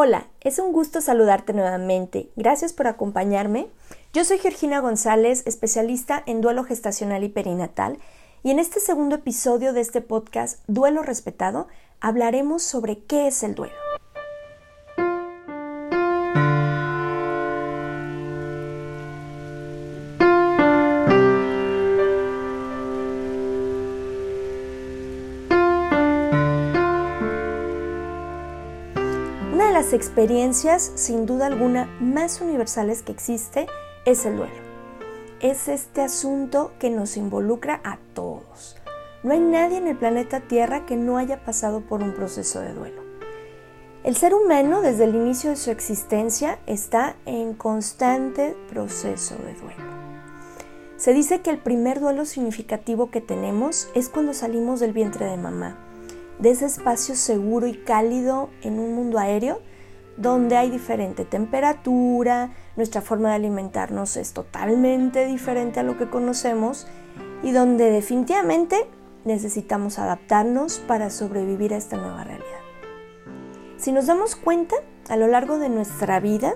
[0.00, 2.30] Hola, es un gusto saludarte nuevamente.
[2.36, 3.66] Gracias por acompañarme.
[4.12, 7.98] Yo soy Georgina González, especialista en duelo gestacional y perinatal,
[8.44, 11.66] y en este segundo episodio de este podcast, Duelo Respetado,
[11.98, 13.87] hablaremos sobre qué es el duelo.
[29.88, 33.66] Las experiencias, sin duda alguna, más universales que existe
[34.04, 34.52] es el duelo.
[35.40, 38.76] Es este asunto que nos involucra a todos.
[39.22, 42.74] No hay nadie en el planeta Tierra que no haya pasado por un proceso de
[42.74, 43.00] duelo.
[44.04, 49.90] El ser humano, desde el inicio de su existencia, está en constante proceso de duelo.
[50.98, 55.38] Se dice que el primer duelo significativo que tenemos es cuando salimos del vientre de
[55.38, 55.78] mamá
[56.38, 59.60] de ese espacio seguro y cálido en un mundo aéreo
[60.18, 66.88] donde hay diferente temperatura, nuestra forma de alimentarnos es totalmente diferente a lo que conocemos
[67.42, 68.88] y donde definitivamente
[69.24, 72.46] necesitamos adaptarnos para sobrevivir a esta nueva realidad.
[73.76, 74.74] Si nos damos cuenta,
[75.08, 76.54] a lo largo de nuestra vida,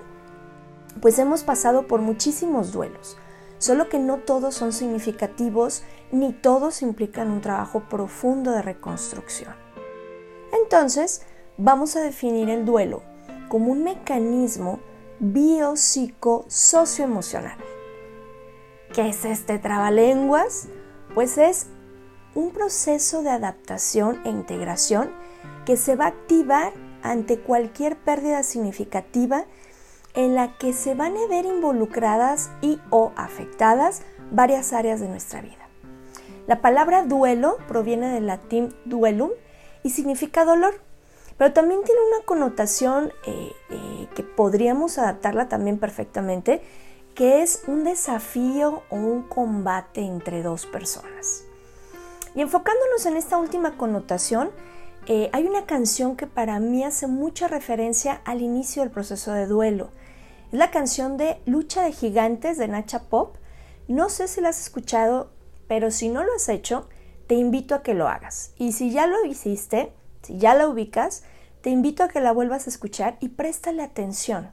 [1.01, 3.17] pues hemos pasado por muchísimos duelos,
[3.59, 9.55] solo que no todos son significativos ni todos implican un trabajo profundo de reconstrucción.
[10.53, 11.23] Entonces,
[11.57, 13.12] vamos a definir el duelo
[13.53, 14.81] como un mecanismo
[15.21, 17.59] biopsico-socioemocional.
[18.95, 20.69] ¿Qué es este trabalenguas?
[21.15, 21.67] Pues es
[22.35, 25.13] un proceso de adaptación e integración
[25.67, 29.45] que se va a activar ante cualquier pérdida significativa
[30.15, 35.43] en la que se van a ver involucradas y o afectadas varias áreas de nuestra
[35.43, 35.69] vida.
[36.47, 39.29] La palabra duelo proviene del latín duelum
[39.83, 40.81] y significa dolor,
[41.43, 46.63] pero también tiene una connotación eh, eh, que podríamos adaptarla también perfectamente,
[47.17, 51.43] que es un desafío o un combate entre dos personas.
[52.37, 54.53] Y enfocándonos en esta última connotación,
[55.09, 59.49] eh, hay una canción que para mí hace mucha referencia al inicio del proceso de
[59.49, 59.91] duelo.
[60.53, 63.35] Es la canción de Lucha de Gigantes de Nacha Pop.
[63.89, 65.33] No sé si la has escuchado,
[65.67, 66.89] pero si no lo has hecho,
[67.27, 68.53] te invito a que lo hagas.
[68.59, 69.93] Y si ya lo hiciste,
[70.23, 71.25] si ya la ubicas,
[71.63, 74.51] te invito a que la vuelvas a escuchar y préstale atención.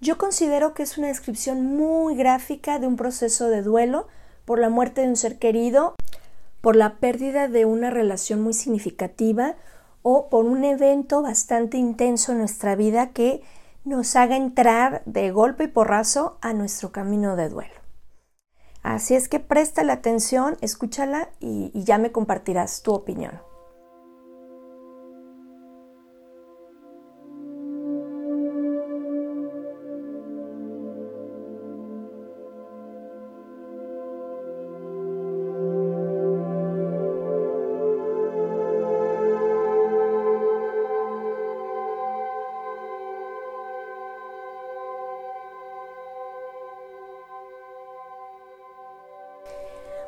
[0.00, 4.08] Yo considero que es una descripción muy gráfica de un proceso de duelo
[4.44, 5.94] por la muerte de un ser querido,
[6.60, 9.54] por la pérdida de una relación muy significativa
[10.02, 13.42] o por un evento bastante intenso en nuestra vida que
[13.84, 17.74] nos haga entrar de golpe y porrazo a nuestro camino de duelo.
[18.82, 23.40] Así es que préstale atención, escúchala y ya me compartirás tu opinión.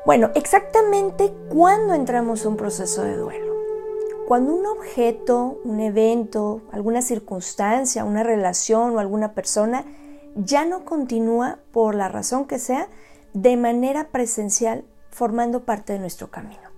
[0.07, 3.53] Bueno, exactamente cuándo entramos a un proceso de duelo.
[4.25, 9.83] cuando un objeto, un evento, alguna circunstancia, una relación o alguna persona
[10.33, 12.87] ya no continúa por la razón que sea
[13.33, 16.69] de manera presencial formando parte de nuestro camino.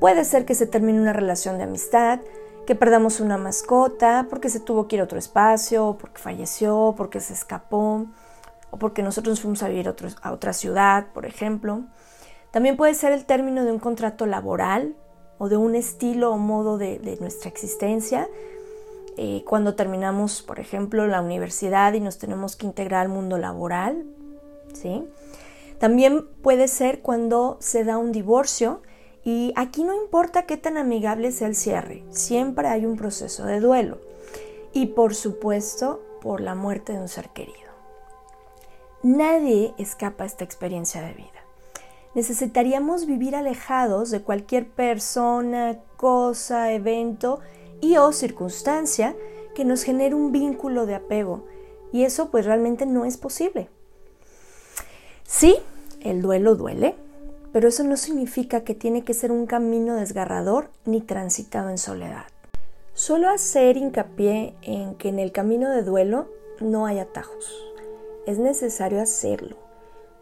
[0.00, 2.18] Puede ser que se termine una relación de amistad,
[2.66, 7.20] que perdamos una mascota, porque se tuvo que ir a otro espacio, porque falleció, porque
[7.20, 8.06] se escapó,
[8.72, 11.84] o porque nosotros nos fuimos a vivir a, otra ciudad, por ejemplo.
[12.56, 14.96] También puede ser el término de un contrato laboral
[15.36, 18.30] o de un estilo o modo de, nuestra existencia.
[19.18, 24.06] Eh, cuando terminamos, por ejemplo, la universidad y nos tenemos que integrar al mundo laboral.
[24.72, 25.06] ¿sí?
[25.78, 28.80] También puede ser cuando se da un divorcio
[29.22, 33.60] y aquí no importa qué tan amigable sea el cierre, siempre hay un proceso de
[33.60, 33.98] duelo.
[34.72, 37.70] Y por supuesto, por la muerte de un ser querido.
[39.02, 41.35] Nadie escapa a esta experiencia de vida.
[42.16, 47.40] Necesitaríamos vivir alejados de cualquier persona, cosa, evento
[47.82, 49.14] y o circunstancia
[49.54, 51.44] que nos genere un vínculo de apego.
[51.92, 53.68] Y eso pues realmente no es posible.
[55.24, 55.56] Sí,
[56.00, 56.94] el duelo duele,
[57.52, 62.24] pero eso no significa que tiene que ser un camino desgarrador ni transitado en soledad.
[62.94, 66.30] Solo hacer hincapié en que en el camino de duelo
[66.60, 67.62] no hay atajos.
[68.26, 69.65] Es necesario hacerlo.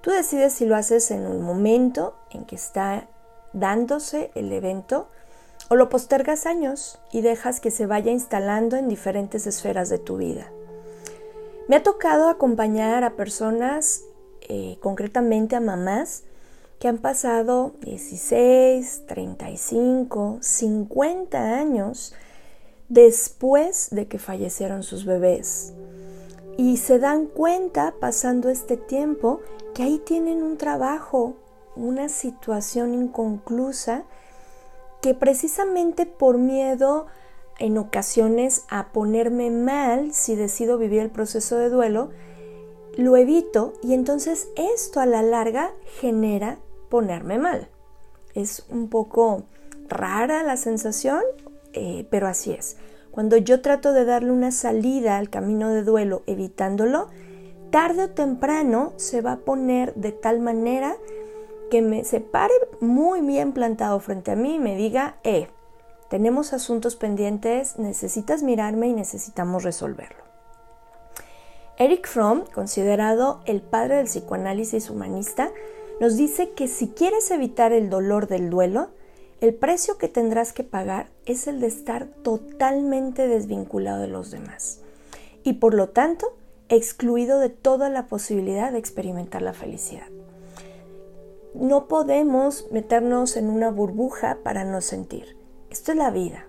[0.04, 3.08] Tú decides si lo haces en un momento en que está
[3.54, 5.08] dándose el evento
[5.70, 10.18] o lo postergas años y dejas que se vaya instalando en diferentes esferas de tu
[10.18, 10.52] vida.
[11.68, 14.02] Me ha tocado acompañar a personas,
[14.42, 16.24] eh, concretamente a mamás,
[16.78, 22.12] que han pasado 16, 35, 50 años
[22.90, 25.72] después de que fallecieron sus bebés.
[26.56, 29.40] Y se dan cuenta, pasando este tiempo,
[29.74, 31.34] que ahí tienen un trabajo,
[31.76, 34.04] una situación inconclusa,
[35.02, 37.06] que precisamente por miedo
[37.58, 42.10] en ocasiones a ponerme mal si decido vivir el proceso de duelo,
[42.96, 46.58] lo evito y entonces esto a la larga genera
[46.88, 47.68] ponerme mal.
[48.34, 49.44] Es un poco
[49.88, 51.22] rara la sensación,
[51.72, 52.76] eh, pero así es.
[53.14, 57.10] Cuando yo trato de darle una salida al camino de duelo evitándolo,
[57.70, 60.96] tarde o temprano se va a poner de tal manera
[61.70, 65.46] que me se pare muy bien plantado frente a mí y me diga, eh,
[66.10, 70.24] tenemos asuntos pendientes, necesitas mirarme y necesitamos resolverlo.
[71.78, 75.52] Eric Fromm, considerado el padre del psicoanálisis humanista,
[76.00, 78.88] nos dice que si quieres evitar el dolor del duelo,
[79.40, 84.80] el precio que tendrás que pagar es el de estar totalmente desvinculado de los demás
[85.42, 86.36] y por lo tanto
[86.68, 90.08] excluido de toda la posibilidad de experimentar la felicidad.
[91.54, 95.36] No podemos meternos en una burbuja para no sentir.
[95.70, 96.46] Esto es la vida.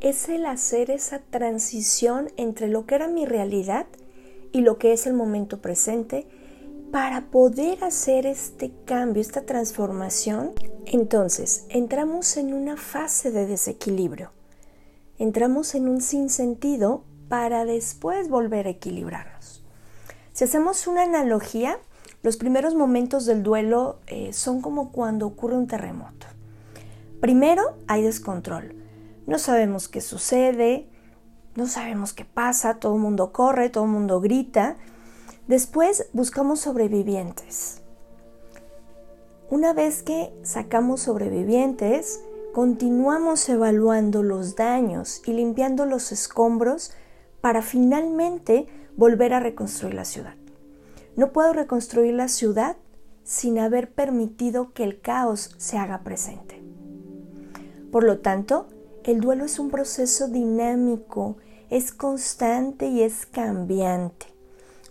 [0.00, 3.86] Es el hacer esa transición entre lo que era mi realidad
[4.52, 6.26] y lo que es el momento presente
[6.94, 10.52] para poder hacer este cambio, esta transformación,
[10.86, 14.30] entonces entramos en una fase de desequilibrio.
[15.18, 19.64] Entramos en un sinsentido para después volver a equilibrarnos.
[20.34, 21.80] Si hacemos una analogía,
[22.22, 26.28] los primeros momentos del duelo eh, son como cuando ocurre un terremoto.
[27.20, 28.72] Primero hay descontrol.
[29.26, 30.86] No sabemos qué sucede,
[31.56, 34.76] no sabemos qué pasa, todo el mundo corre, todo el mundo grita
[35.46, 37.82] Después buscamos sobrevivientes.
[39.50, 42.22] Una vez que sacamos sobrevivientes,
[42.54, 46.92] continuamos evaluando los daños y limpiando los escombros
[47.42, 50.34] para finalmente volver a reconstruir la ciudad.
[51.14, 52.76] No puedo reconstruir la ciudad
[53.22, 56.62] sin haber permitido que el caos se haga presente.
[57.92, 58.66] Por lo tanto,
[59.04, 61.36] el duelo es un proceso dinámico,
[61.68, 64.33] es constante y es cambiante.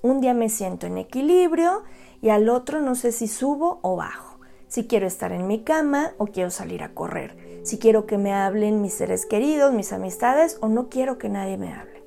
[0.06, 1.84] Un día me siento en equilibrio
[2.22, 4.38] y al otro no sé si subo o bajo.
[4.68, 7.62] Si quiero estar en mi cama o quiero salir a correr.
[7.64, 11.58] Si quiero que me hablen mis seres queridos, mis amistades o no quiero que nadie
[11.58, 12.04] me hable.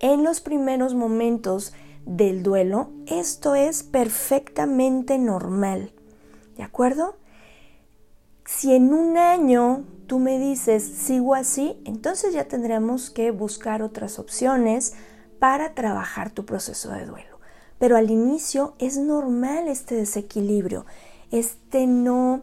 [0.00, 1.72] En los primeros momentos
[2.04, 5.92] del duelo, esto es perfectamente normal.
[6.58, 7.16] ¿De acuerdo?
[8.44, 14.18] Si en un año tú me dices sigo así, entonces ya tendremos que buscar otras
[14.18, 14.92] opciones,
[15.38, 17.38] para trabajar tu proceso de duelo.
[17.78, 20.84] Pero al inicio es normal este desequilibrio,
[21.30, 22.42] este no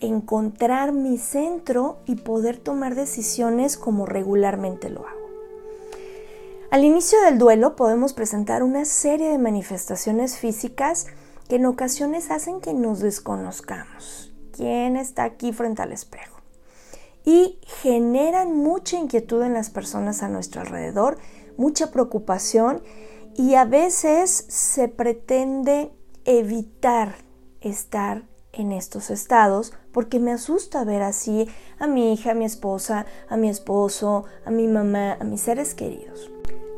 [0.00, 5.22] encontrar mi centro y poder tomar decisiones como regularmente lo hago.
[6.70, 11.06] Al inicio del duelo podemos presentar una serie de manifestaciones físicas
[11.48, 14.32] que en ocasiones hacen que nos desconozcamos.
[14.56, 16.32] ¿Quién está aquí frente al espejo?
[17.24, 21.18] y generan mucha inquietud en las personas a nuestro alrededor,
[21.56, 22.82] mucha preocupación
[23.34, 25.92] y a veces se pretende
[26.24, 27.14] evitar
[27.60, 33.06] estar en estos estados porque me asusta ver así a mi hija, a mi esposa,
[33.28, 36.30] a mi esposo, a mi mamá, a mis seres queridos.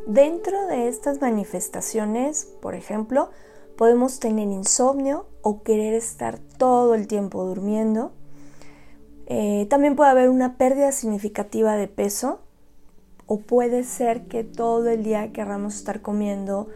[0.06, 3.30] Dentro de estas manifestaciones, por ejemplo,
[3.76, 8.12] podemos tener insomnio o querer estar todo el tiempo durmiendo.
[9.26, 12.43] Eh, también puede haber una pérdida significativa de peso
[13.26, 16.68] o puede ser que todo el día queramos estar comiendo,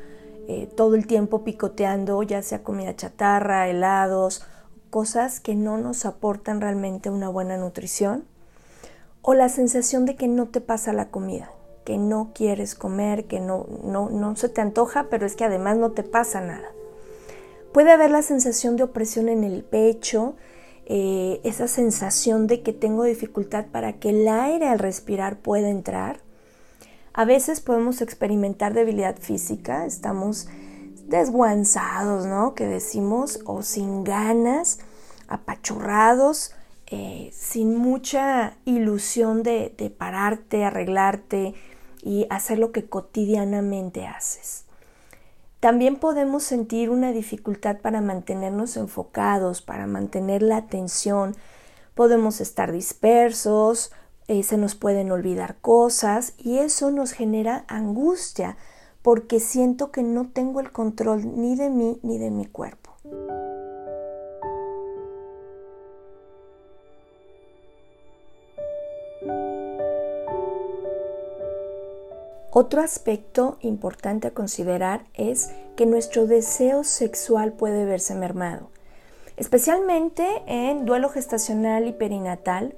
[0.48, 4.46] eh, todo el tiempo picoteando, ya sea comida chatarra, helados,
[4.90, 8.24] cosas que no nos aportan realmente una buena nutrición.
[9.22, 11.50] O la sensación de que no te pasa la comida,
[11.84, 15.76] que no quieres comer, que no, no, no se te antoja, pero es que además
[15.76, 16.68] no te pasa nada.
[17.72, 20.36] Puede haber la sensación de opresión en el pecho,
[20.86, 26.20] eh, esa sensación de que tengo dificultad para que el aire al respirar pueda entrar.
[27.18, 30.46] A veces podemos experimentar debilidad física, estamos
[31.08, 32.54] desguanzados, ¿no?
[32.54, 34.78] Que decimos, o sin ganas,
[35.26, 36.52] apachurrados,
[36.86, 41.54] eh, sin mucha ilusión de, de pararte, arreglarte
[42.04, 44.64] y hacer lo que cotidianamente haces.
[45.58, 51.34] También podemos sentir una dificultad para mantenernos enfocados, para mantener la atención.
[51.96, 53.90] Podemos estar dispersos,
[54.28, 58.56] eh, se nos pueden olvidar cosas y eso nos genera angustia
[59.02, 62.88] porque siento que no tengo el control ni de mí ni de mi cuerpo.
[72.50, 78.68] Otro aspecto importante a considerar es que nuestro deseo sexual puede verse mermado,
[79.36, 82.74] especialmente en duelo gestacional y perinatal.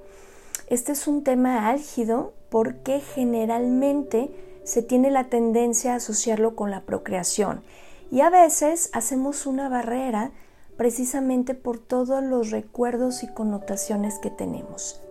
[0.71, 4.31] Este es un tema álgido porque generalmente
[4.63, 7.61] se tiene la tendencia a asociarlo con la procreación
[8.09, 10.31] y a veces hacemos una barrera
[10.77, 15.01] precisamente por todos los recuerdos y connotaciones que tenemos.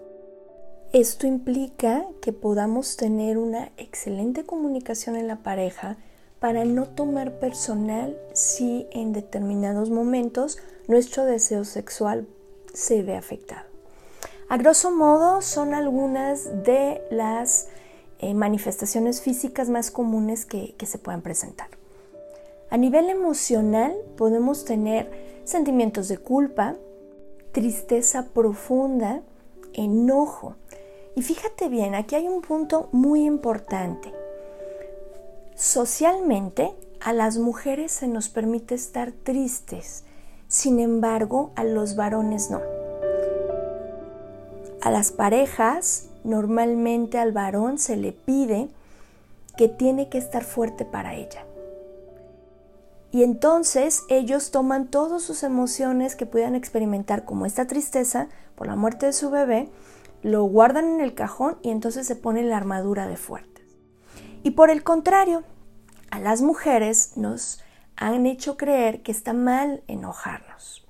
[0.95, 5.99] Esto implica que podamos tener una excelente comunicación en la pareja
[6.39, 10.57] para no tomar personal si en determinados momentos
[10.89, 12.27] nuestro deseo sexual
[12.73, 13.70] se ve afectado.
[14.51, 17.69] A grosso modo son algunas de las
[18.19, 21.69] eh, manifestaciones físicas más comunes que, que se puedan presentar.
[22.69, 26.75] A nivel emocional podemos tener sentimientos de culpa,
[27.53, 29.23] tristeza profunda,
[29.73, 30.57] enojo,
[31.15, 34.13] y fíjate bien, aquí hay un punto muy importante.
[35.55, 40.03] Socialmente, a las mujeres se nos permite estar tristes,
[40.49, 42.80] sin embargo, a los varones no.
[44.83, 48.69] A las parejas, normalmente al varón se le pide
[49.57, 51.45] que tiene que estar fuerte para ella.
[53.13, 58.77] Y entonces ellos toman todas sus emociones que puedan experimentar, como esta tristeza por la
[58.77, 59.69] muerte de su bebé,
[60.23, 63.65] lo guardan en el cajón y entonces se pone la armadura de fuertes.
[64.43, 65.43] Y por el contrario,
[66.11, 67.61] a las mujeres nos
[67.97, 70.87] han hecho creer que está mal enojarnos,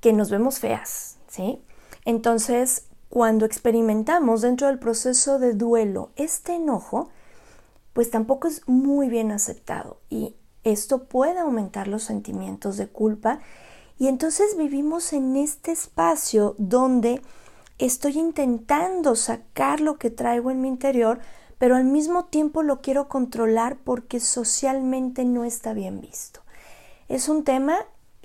[0.00, 1.62] que nos vemos feas, ¿sí?
[2.04, 7.08] Entonces, cuando experimentamos dentro del proceso de duelo este enojo,
[7.92, 10.34] pues tampoco es muy bien aceptado y
[10.64, 13.40] esto puede aumentar los sentimientos de culpa
[13.98, 17.20] y entonces vivimos en este espacio donde
[17.78, 21.20] estoy intentando sacar lo que traigo en mi interior,
[21.58, 26.40] pero al mismo tiempo lo quiero controlar porque socialmente no está bien visto.
[27.08, 27.78] Es un tema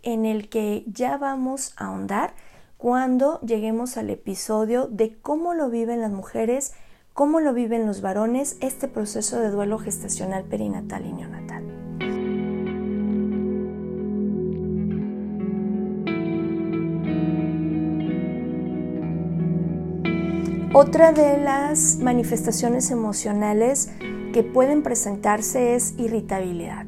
[0.03, 2.35] en el que ya vamos a ahondar
[2.83, 6.73] cuando lleguemos al episodio de cómo lo viven las mujeres,
[7.13, 11.63] cómo lo viven los varones este proceso de duelo gestacional perinatal y neonatal.
[20.73, 23.93] Otra de las manifestaciones emocionales
[24.33, 26.85] que pueden presentarse es irritabilidad.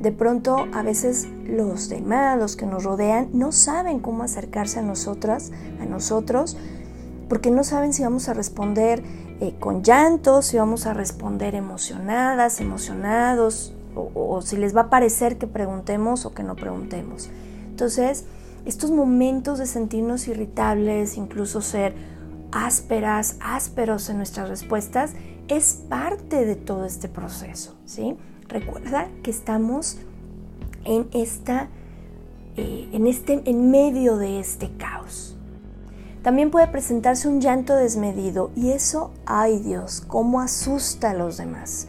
[0.00, 4.82] De pronto, a veces los demás, los que nos rodean, no saben cómo acercarse a
[4.82, 6.56] nosotras, a nosotros,
[7.28, 9.02] porque no saben si vamos a responder
[9.40, 14.90] eh, con llanto, si vamos a responder emocionadas, emocionados, o, o si les va a
[14.90, 17.28] parecer que preguntemos o que no preguntemos.
[17.68, 18.24] Entonces,
[18.64, 21.94] estos momentos de sentirnos irritables, incluso ser
[22.52, 25.12] ásperas, ásperos en nuestras respuestas,
[25.48, 28.16] es parte de todo este proceso, ¿sí?
[28.50, 29.98] Recuerda que estamos
[30.84, 31.68] en esta,
[32.56, 35.36] eh, en este, en medio de este caos.
[36.22, 41.86] También puede presentarse un llanto desmedido y eso, ay Dios, cómo asusta a los demás,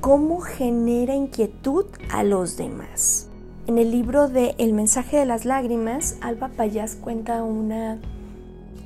[0.00, 3.28] cómo genera inquietud a los demás.
[3.66, 8.00] En el libro de El mensaje de las lágrimas, Alba Payas cuenta una,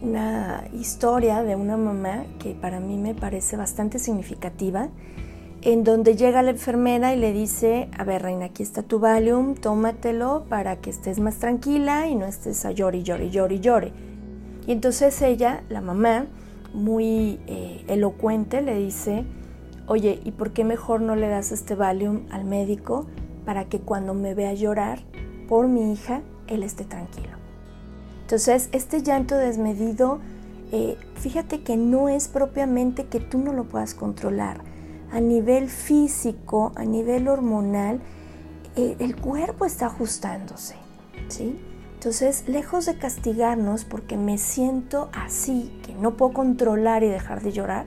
[0.03, 4.89] una historia de una mamá que para mí me parece bastante significativa,
[5.67, 9.57] en donde llega la enfermera y le dice, a ver reina, aquí está tu Valium,
[9.57, 13.93] tómatelo para que estés más tranquila y no estés a llore, llore, llore, llore.
[14.69, 16.27] Y entonces ella, la mamá,
[16.73, 19.25] muy eh, elocuente, le dice,
[19.89, 23.07] oye, ¿y por qué mejor no le das este Valium al médico
[23.45, 25.01] para que cuando me vea llorar
[25.49, 27.39] por mi hija, él esté tranquilo?
[28.23, 30.21] Entonces, este llanto desmedido,
[30.71, 34.76] eh, fíjate que no es propiamente que tú no lo puedas controlar.
[35.13, 38.01] A nivel físico, a nivel hormonal,
[38.77, 40.77] eh, el cuerpo está ajustándose,
[41.29, 41.59] ¿sí?
[41.95, 47.53] Entonces, lejos de castigarnos porque me siento así, que no puedo controlar y dejar de
[47.53, 47.87] llorar,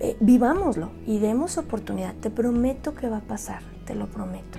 [0.00, 2.14] eh, vivámoslo y demos oportunidad.
[2.14, 4.58] Te prometo que va a pasar, te lo prometo.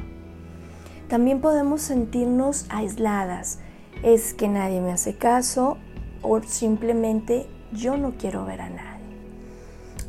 [1.08, 3.60] También podemos sentirnos aisladas.
[4.04, 5.78] Es que nadie me hace caso
[6.22, 8.95] o simplemente yo no quiero ver a nadie.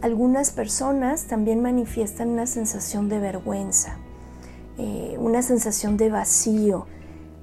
[0.02, 3.96] Algunas personas también manifiestan una sensación de vergüenza,
[4.78, 6.86] eh, una sensación de vacío,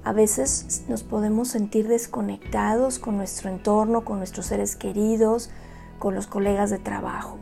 [0.04, 5.50] a veces nos podemos sentir desconectados con nuestro entorno, con nuestros seres queridos,
[5.98, 7.38] con los colegas de trabajo.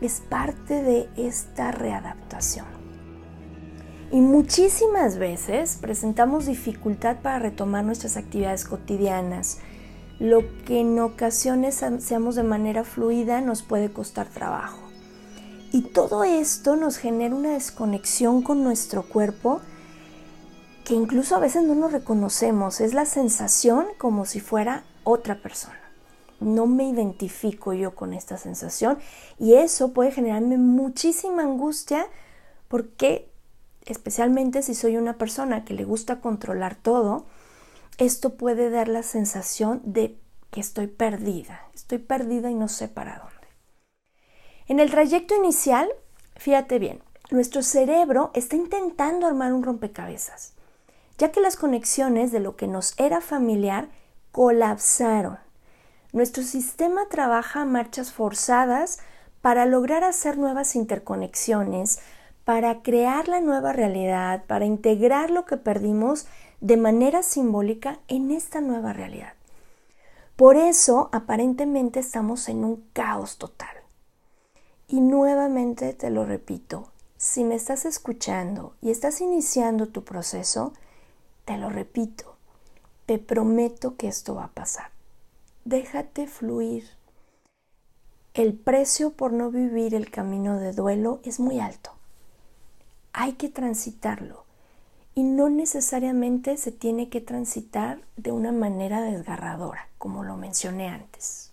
[0.00, 2.66] Es parte de esta readaptación.
[4.12, 9.58] Y muchísimas veces presentamos dificultad para retomar nuestras actividades cotidianas.
[10.20, 14.80] Lo que en ocasiones hacemos de manera fluida nos puede costar trabajo.
[15.72, 19.60] Y todo esto nos genera una desconexión con nuestro cuerpo
[20.84, 25.78] que incluso a veces no nos reconocemos, es la sensación como si fuera otra persona.
[26.40, 28.98] No me identifico yo con esta sensación
[29.38, 32.06] y eso puede generarme muchísima angustia
[32.68, 33.30] porque
[33.84, 37.26] especialmente si soy una persona que le gusta controlar todo,
[37.98, 40.18] esto puede dar la sensación de
[40.50, 43.48] que estoy perdida, estoy perdida y no sé para dónde.
[44.66, 45.88] En el trayecto inicial,
[46.36, 50.54] fíjate bien, nuestro cerebro está intentando armar un rompecabezas
[51.18, 53.88] ya que las conexiones de lo que nos era familiar
[54.32, 55.38] colapsaron.
[56.12, 59.00] Nuestro sistema trabaja a marchas forzadas
[59.42, 61.98] para lograr hacer nuevas interconexiones,
[62.44, 66.26] para crear la nueva realidad, para integrar lo que perdimos
[66.60, 69.34] de manera simbólica en esta nueva realidad.
[70.36, 73.76] Por eso, aparentemente, estamos en un caos total.
[74.86, 80.72] Y nuevamente te lo repito, si me estás escuchando y estás iniciando tu proceso,
[81.44, 82.36] te lo repito,
[83.06, 84.90] te prometo que esto va a pasar.
[85.64, 86.84] Déjate fluir.
[88.34, 91.90] El precio por no vivir el camino de duelo es muy alto.
[93.12, 94.47] Hay que transitarlo
[95.18, 101.50] y no necesariamente se tiene que transitar de una manera desgarradora, como lo mencioné antes.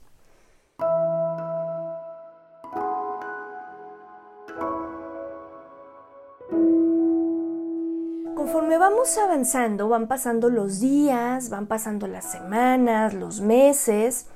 [8.36, 14.28] conforme vamos avanzando, van pasando los días, van pasando las semanas, los meses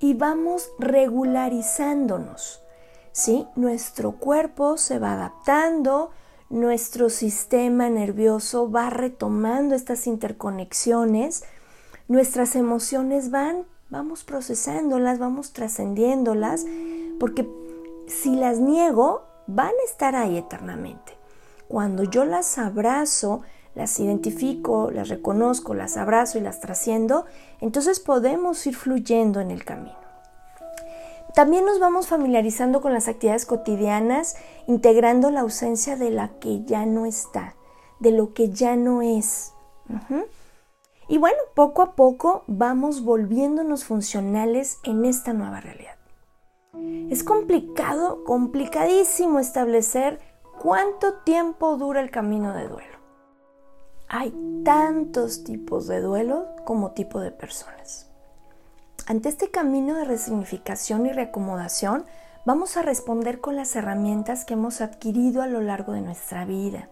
[0.00, 2.62] y vamos regularizándonos.
[3.12, 3.46] ¿sí?
[3.54, 6.10] Nuestro cuerpo se va adaptando,
[6.50, 11.44] nuestro sistema nervioso va retomando estas interconexiones,
[12.08, 16.64] nuestras emociones van, vamos procesándolas, vamos trascendiéndolas,
[17.20, 17.48] porque
[18.06, 21.12] si las niego, van a estar ahí eternamente.
[21.68, 23.42] Cuando yo las abrazo,
[23.74, 27.26] las identifico, las reconozco, las abrazo y las trasciendo,
[27.60, 30.07] entonces podemos ir fluyendo en el camino.
[31.34, 34.36] También nos vamos familiarizando con las actividades cotidianas,
[34.66, 37.54] integrando la ausencia de la que ya no está,
[38.00, 39.52] de lo que ya no es.
[41.08, 45.96] Y bueno, poco a poco vamos volviéndonos funcionales en esta nueva realidad.
[47.10, 50.20] Es complicado, complicadísimo establecer
[50.58, 52.98] cuánto tiempo dura el camino de duelo.
[54.08, 58.07] Hay tantos tipos de duelo como tipo de personas.
[59.08, 62.04] Ante este camino de resignificación y reacomodación,
[62.44, 66.90] vamos a responder con las herramientas que hemos adquirido a lo largo de nuestra vida.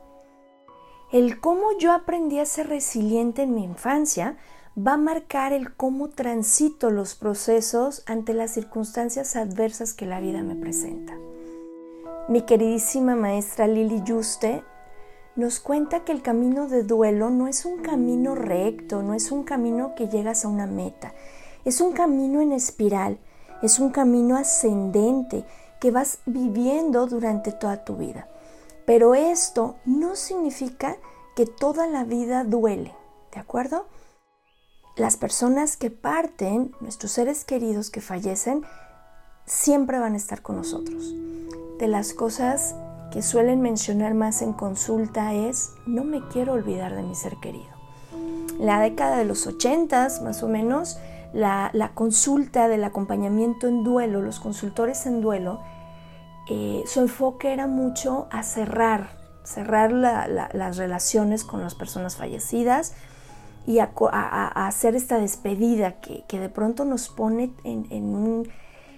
[1.12, 4.38] El cómo yo aprendí a ser resiliente en mi infancia
[4.78, 10.42] va a marcar el cómo transito los procesos ante las circunstancias adversas que la vida
[10.42, 11.12] me presenta.
[12.30, 14.64] Mi queridísima maestra Lili Juste
[15.36, 19.44] nos cuenta que el camino de duelo no es un camino recto, no es un
[19.44, 21.12] camino que llegas a una meta.
[21.66, 23.18] Es un camino en espiral,
[23.60, 25.44] es un camino ascendente
[25.80, 28.28] que vas viviendo durante toda tu vida.
[28.86, 30.96] Pero esto no significa
[31.34, 32.94] que toda la vida duele,
[33.34, 33.88] ¿de acuerdo?
[34.94, 38.62] Las personas que parten, nuestros seres queridos que fallecen,
[39.44, 41.16] siempre van a estar con nosotros.
[41.80, 42.76] De las cosas
[43.10, 47.74] que suelen mencionar más en consulta es, no me quiero olvidar de mi ser querido.
[48.56, 50.96] En la década de los 80, más o menos,
[51.32, 55.60] la, consulta del acompañamiento en duelo, los consultores en duelo,
[56.48, 62.94] eh, su enfoque era mucho a cerrar, cerrar las relaciones con las personas fallecidas
[63.66, 63.90] y a,
[64.66, 68.48] hacer esta despedida que, de pronto nos pone en un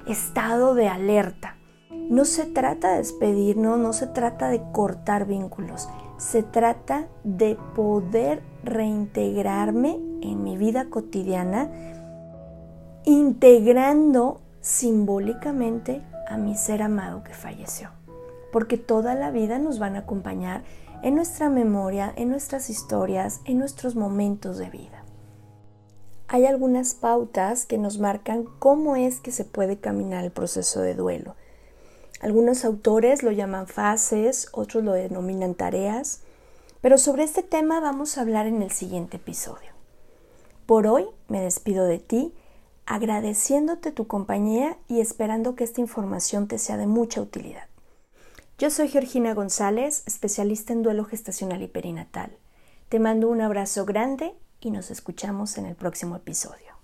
[0.07, 1.59] estado de alerta.
[1.91, 8.43] No se trata de despedirnos, no se trata de cortar vínculos, se trata de poder
[8.65, 11.71] reintegrarme en mi vida cotidiana,
[13.09, 17.89] integrando simbólicamente a mi ser amado que falleció.
[18.53, 20.63] Porque toda la vida nos van a acompañar
[21.03, 25.05] en nuestra memoria, en nuestras historias, en nuestros momentos de vida.
[26.27, 30.95] Hay algunas pautas que nos marcan cómo es que se puede caminar el proceso de
[30.95, 31.35] duelo.
[32.21, 36.21] Algunos autores lo llaman fases, otros lo denominan tareas,
[36.83, 39.71] pero sobre este tema vamos a hablar en el siguiente episodio.
[40.67, 42.35] Por hoy me despido de ti,
[42.89, 47.69] agradeciéndote tu compañía y esperando que esta información te sea de mucha utilidad.
[48.59, 52.33] Yo soy Georgina González, especialista en duelo gestacional y perinatal.
[52.89, 56.79] Te mando un abrazo grande y nos escuchamos en el próximo episodio.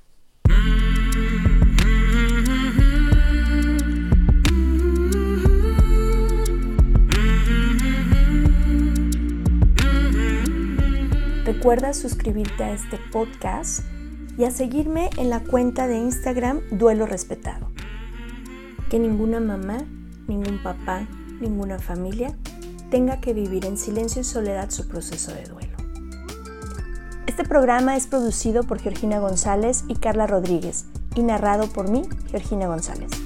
[11.46, 13.84] Recuerda suscribirte a este podcast
[14.36, 17.70] y a seguirme en la cuenta de Instagram Duelo Respetado.
[18.90, 19.78] Que ninguna mamá,
[20.26, 21.06] ningún papá,
[21.40, 22.36] ninguna familia
[22.90, 25.76] tenga que vivir en silencio y soledad su proceso de duelo.
[27.26, 30.84] Este programa es producido por Georgina González y Carla Rodríguez
[31.16, 33.23] y narrado por mí, Georgina González.